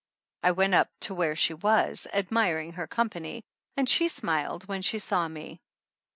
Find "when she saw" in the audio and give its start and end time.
4.67-5.27